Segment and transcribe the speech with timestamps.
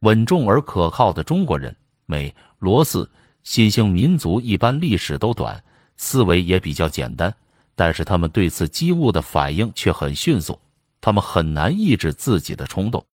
[0.00, 1.74] 稳重而可靠的中国人，
[2.06, 3.10] 美、罗斯
[3.42, 5.62] 新兴民族一般历史都短，
[5.96, 7.34] 思维也比较简单，
[7.74, 10.58] 但是他们对此机物的反应却很迅速，
[11.00, 13.04] 他们很难抑制自己的冲动。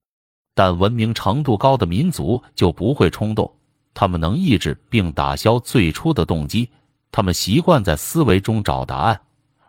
[0.54, 3.52] 但文明程度高的民族就不会冲动，
[3.94, 6.70] 他们能抑制并打消最初的动机，
[7.12, 9.20] 他们习惯在思维中找答案，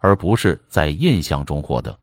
[0.01, 1.99] 而不是在印象中获得。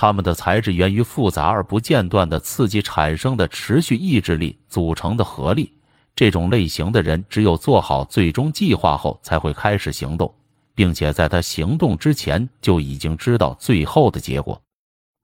[0.00, 5.74] 他们的才智源于复杂而不间断的刺激产生的持续意志力组成的合力。
[6.14, 10.32] 这种类型的人只有做好最终计划后才会开始行动，
[10.72, 14.62] 并且在他行动之前就已经知道最后的结果。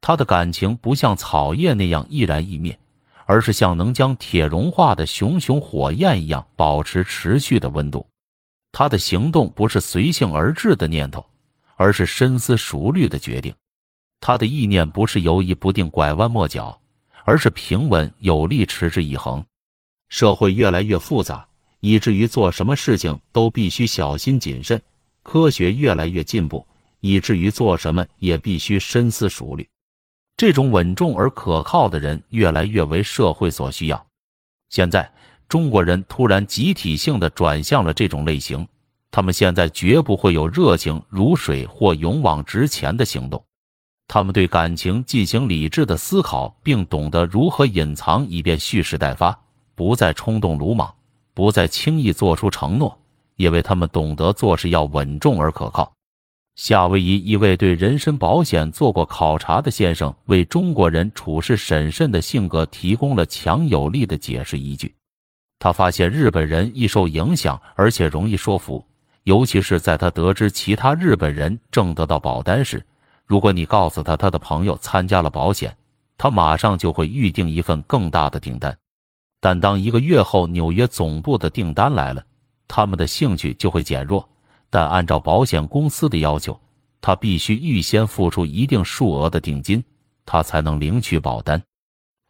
[0.00, 2.76] 他的感情不像草叶那样易燃易灭，
[3.26, 8.04] 而是像能将铁融化的熊熊火焰一样保持持续的温度。
[8.72, 11.24] 他的行动不是随性而至的念头，
[11.76, 13.54] 而是深思熟虑的决定。
[14.26, 16.80] 他的意念不是犹豫不定、拐弯抹角，
[17.26, 19.44] 而是平稳有力、持之以恒。
[20.08, 21.46] 社会越来越复杂，
[21.80, 24.78] 以至于做什么事情都必须小心谨慎；
[25.22, 26.66] 科学越来越进步，
[27.00, 29.68] 以至于做什么也必须深思熟虑。
[30.38, 34.06] 这种稳重而可靠的人越来越为社会所需要。
[34.70, 35.12] 现在，
[35.50, 38.66] 中国人突然集体性的转向了这种类型，
[39.10, 43.44] 他们现在绝不会有热情如水或勇往直前的行动。
[44.06, 49.38] 他们对感情进行理智的思考，并懂得如何隐藏，以便蓄势待发，
[49.74, 50.94] 不再冲动鲁莽，
[51.32, 52.98] 不再轻易做出承诺，
[53.36, 55.92] 因为他们懂得做事要稳重而可靠。
[56.54, 64.94] 夏威夷一位对人身保险做过考察的先生，为中国人处事审慎的性格提供了强有力的解释依据。
[65.58, 68.86] 他发现日本人易受影响，而且容易说服，
[69.24, 72.84] 尤其是在他得知其他日本人正得到保单时。
[73.26, 75.76] 如果你告诉他他的朋友参加了保险，
[76.18, 78.76] 他马上就会预定一份更大的订单。
[79.40, 82.22] 但当一个月后纽约总部的订单来了，
[82.68, 84.28] 他们的兴趣就会减弱。
[84.70, 86.58] 但按照保险公司的要求，
[87.00, 89.82] 他必须预先付出一定数额的定金，
[90.26, 91.62] 他才能领取保单。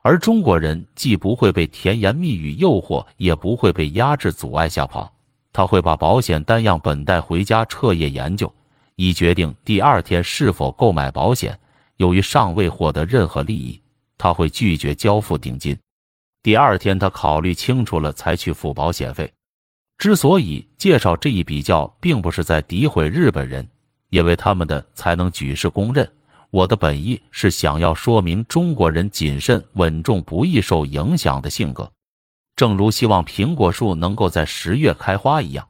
[0.03, 5.11] 而中国人既不会被甜言蜜语诱惑，也不会被压制阻碍下跑，
[5.53, 8.53] 他会把保险单样本带回家彻夜研究。
[8.97, 11.59] 以决定第二天是否购买保险。
[11.97, 13.81] 由于尚未获得任何利益，
[14.19, 15.79] 他会拒绝交付定金。
[16.43, 19.33] 第二天，他考虑清楚了才去付保险费。
[19.97, 23.67] 之所以介绍这一比较，并不是在诋毁日本人，
[24.11, 26.11] 因为他们的才能举世公认。
[26.51, 31.91] 我的本意是想要说明中国人谨慎、稳重、不易受影响的性格，
[32.57, 35.67] 正如希望苹果树能够在十月开花一样。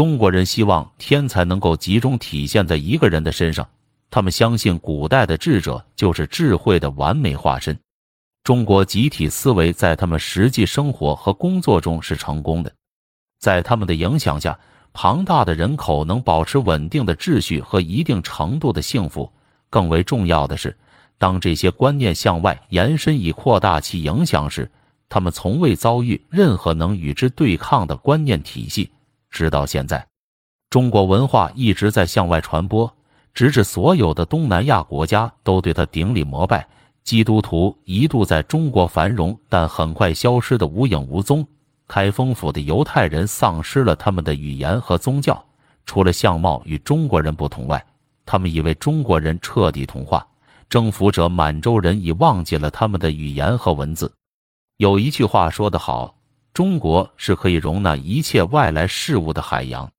[0.00, 3.68] 中国人希望天才能够集中体现在一个人的身上，
[4.10, 7.78] 他们相信古代的智者就是智慧的完美化身。
[8.42, 12.72] 中国集体思维在他们实际生活和工作中是成功的，
[13.40, 14.58] 在他们的影响下，
[14.94, 19.30] 庞大的人口能保持稳定的秩序和一定程度的幸福。
[19.68, 20.74] 更为重要的是，
[21.18, 24.70] 当这些观念向外延伸以扩大其影响时，
[25.10, 28.90] 他们从未遭遇任何能与之对抗的观念体系。
[29.30, 30.06] 直到现在，
[30.68, 32.92] 中国文化一直在向外传播，
[33.32, 36.68] 直至所有的东南亚国家都对他顶礼膜拜。
[37.02, 41.46] 基督徒一度在中国繁荣，但很快消失的无影无踪。
[41.88, 45.42] 开封府的犹太人丧失了他们的语言和宗教，
[45.86, 47.84] 除了相貌与中国人不同外，
[48.26, 50.24] 他们已为中国人彻底同化。
[50.68, 54.12] 征服者满洲人已忘记了他们的语言和文字。
[54.76, 56.14] 有一句话说得好。
[56.52, 59.90] 中国是可以容纳一切外来事物的海洋。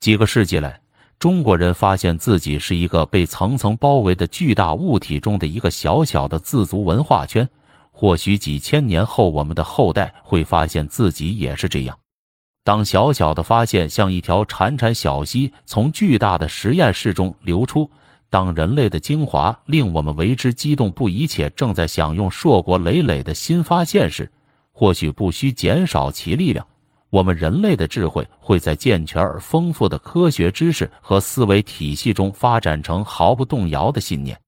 [0.00, 0.80] 几个世纪来，
[1.18, 7.48] 中国人发现自己是一个被层层包围的巨大物体中的一个小小的自足文化圈。
[7.90, 11.98] 或许几千年后，我们的后代会发现自己也是这样。
[12.62, 17.90] 当小小的发现像一条潺潺小溪从巨大的实验室中流出，
[18.28, 24.30] 当人类的精华令我们为之激动不已，且正在享用硕果累累的新发现时，
[24.78, 26.66] 或许不需减少其力量，
[27.08, 34.38] 我们人类的智慧会在健全而丰富的科学知识和思维体系中发展成毫不动摇的信念。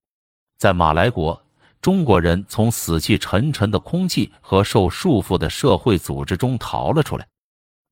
[0.59, 1.41] 在马来国，
[1.81, 7.27] 中国人从死气沉沉的空气和受束缚的社会组织中逃了出来。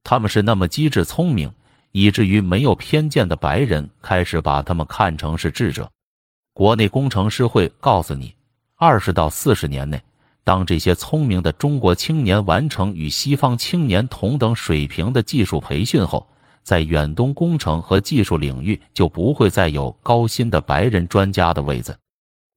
[0.03, 1.51] 他们是那么机智聪明，
[1.91, 5.89] 以至于没有偏见的白人开始把他们看成是智者。
[6.53, 8.31] 国内工程师会告诉你，
[8.75, 9.99] 二十到四十年内。
[10.47, 16.25] 当这些聪明的中国青年完成与西方青年同等水平的技术培训后，
[16.63, 21.99] 在远东工程和技术领域就不会再有高薪的白人专家的位子。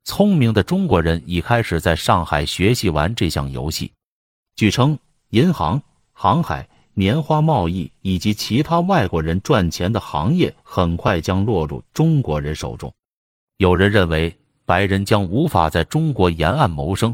[0.05, 3.91] 聪明的中国人已开始在上海学习玩这项游戏。
[4.55, 4.97] 据称，
[5.31, 5.83] 银行、
[6.13, 12.95] 航海、棉花贸易以及其他外国人赚钱的行业很快将落入中国人手中。
[13.57, 14.33] 有人认为，
[14.65, 17.13] 白人将无法在中国沿岸谋生，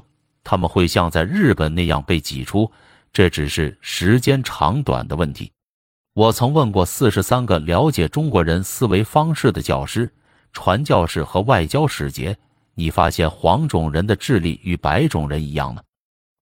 [0.49, 2.71] 他们会像在日本那样被挤出，
[3.13, 5.51] 这只是时间长短的问题。
[6.15, 10.09] 我曾问过四十三个了解中国人思维方式的教师、
[10.53, 12.39] 传教士和外交使节，
[12.77, 15.83] 你发现黄种人的智力与白种人一样吗？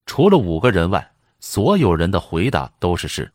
[0.04, 1.10] 除了五个人外。
[1.40, 3.30] 所有人的回答都是是。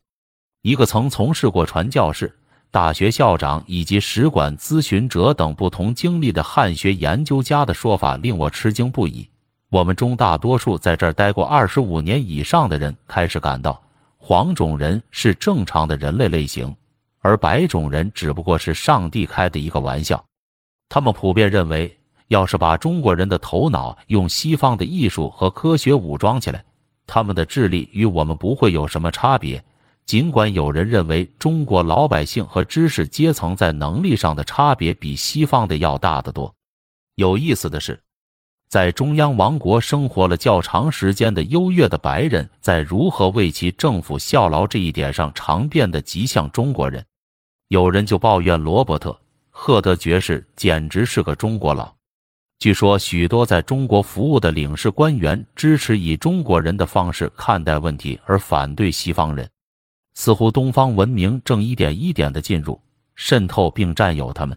[0.63, 2.35] 一个曾从事过传教士、
[2.71, 9.29] 大学校长以及使馆咨询者等不同经历的汉学研究家的说法令我吃惊不已。
[9.69, 13.79] 我们中大多数在这儿待过二十五年以上的人开始感到，
[14.17, 16.75] 黄种人是正常的人类类型，
[17.19, 20.23] 而白种人只不过是上帝开的一个玩笑。
[20.89, 21.95] 他们普遍认为，
[22.29, 26.65] 要是把中国人的头脑用西方的艺术和科学武装起来。
[27.05, 29.63] 他们的智力与我们不会有什么差别，
[30.03, 36.51] 尽管有人认为中国老百姓和知识阶层在能力上的差别比西方的要大得多。
[37.15, 37.99] 有意思的是，
[38.69, 47.03] 在中央王国生活了较长时间的优越的白人，在如何为其政府效劳这一点上，常变得极像中国人。
[47.69, 49.09] 有人就抱怨罗伯特·
[49.49, 51.91] 赫德爵士简直是个中国佬。
[52.59, 59.49] 据说，许多在中国服务的领事官员支持以中国人的方式看待问题，而反对西方人。
[60.13, 62.79] 似乎东方文明正一点一点地进入、
[63.15, 64.55] 渗透并占有他们。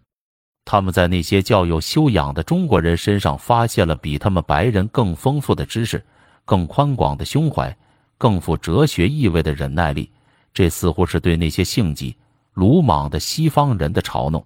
[0.64, 6.04] 他们在那些较有修养的中国人身上发现了比他们白人更丰富的知识、
[6.44, 7.76] 更宽广的胸怀、
[8.16, 10.10] 更富哲学意味的忍耐力。
[10.54, 12.14] 这似乎是对那些性急、
[12.52, 14.44] 鲁莽的西方人的嘲弄。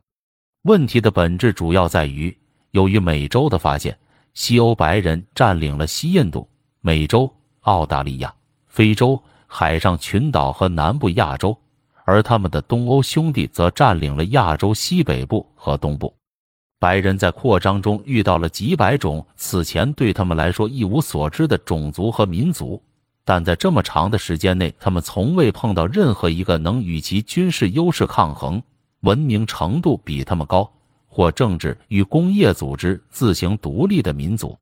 [0.63, 2.37] 问题的本质主要在于。
[2.73, 3.97] 由于美洲的发现，
[4.35, 6.47] 西欧白人占领了西印度、
[6.83, 8.35] 美洲、澳大利亚、
[8.67, 11.57] 非洲、海上群岛和南部亚洲，
[12.06, 16.14] 而他们的东欧兄弟则占领了亚洲西北部和东部。
[16.79, 22.81] 白人在扩张中遇到了几百种此前对他们来说一无所知的种族和民族，
[23.25, 28.62] 但在这么长的时间内，他们从未碰到任何一个能与其军事优势抗衡、
[29.00, 30.73] 文明程度比他们高。
[31.08, 34.55] 或政治与工业组织自行独立的民族，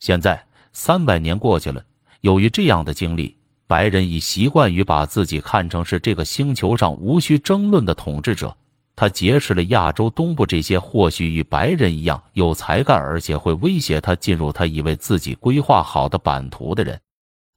[0.00, 1.80] 现在三百年过去了。
[2.20, 3.36] 由于这样的经历，
[3.66, 8.56] 白人已习惯于把自己看成是这个星球上无需争论的统治者。
[8.96, 17.00] 他劫持了亚洲东部这些或许与白人一样有才干，而且会威胁他进入他以为自己规划好的版图的人。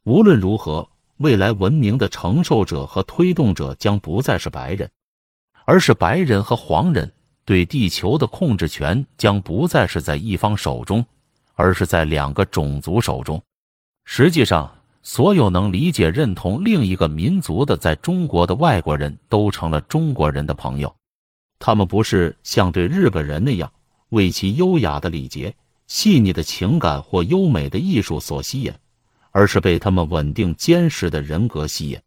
[0.03, 4.89] 无论如何，未来文明的承受者和推动者将不再是白人，
[5.65, 7.11] 而是白人和黄人。
[7.45, 11.05] 对地球的控制权将不再是在一方手中，
[11.55, 13.41] 而是在两个种族手中。
[14.03, 14.69] 实际上，
[15.09, 20.93] 所有能理解、认同另一个民族的在中国的外国人都成了中国人的朋友。
[21.59, 23.71] 他们不是像对日本人那样
[24.09, 25.55] 为其优雅的礼节、
[25.87, 28.73] 细腻的情感或优美的艺术所吸引，
[29.31, 31.97] 而是被他们稳定、坚实的人格吸引。